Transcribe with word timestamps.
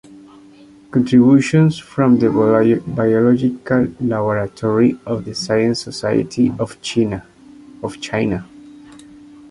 Contributions 0.89 1.77
from 1.77 2.17
the 2.17 2.31
Biological 2.87 3.87
Laboratory 4.01 4.97
of 5.05 5.25
the 5.25 5.35
Science 5.35 5.79
Society 5.83 6.51
of 6.59 6.81
China. 6.81 7.23